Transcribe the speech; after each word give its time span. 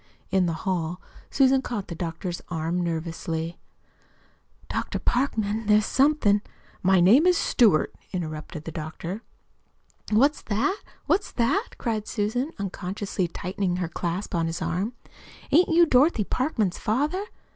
In 0.31 0.47
the 0.47 0.53
hall 0.65 0.99
Susan 1.29 1.61
caught 1.61 1.87
the 1.87 1.93
doctor's 1.93 2.41
arm 2.47 2.81
nervously. 2.83 3.59
"Dr. 4.67 4.97
Parkman, 4.97 5.67
there's 5.67 5.85
somethin'" 5.85 6.41
"My 6.91 6.99
name 6.99 7.27
is 7.27 7.37
Stewart," 7.37 7.93
interrupted 8.11 8.63
the 8.63 8.71
doctor. 8.71 9.21
"What's 10.09 10.41
that? 10.41 10.81
What's 11.05 11.31
that?" 11.33 11.77
cried 11.77 12.07
Susan, 12.07 12.51
unconsciously 12.57 13.27
tightening 13.27 13.75
her 13.75 13.87
clasp 13.87 14.33
on 14.33 14.47
his 14.47 14.59
arm. 14.59 14.93
"Ain't 15.51 15.69
you 15.69 15.85
Dorothy 15.85 16.23
Parkman's 16.23 16.79
father?" 16.79 17.23